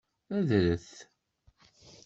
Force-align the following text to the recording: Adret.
Adret. 0.37 0.87